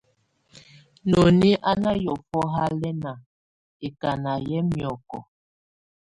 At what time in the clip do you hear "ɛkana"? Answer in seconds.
3.85-4.31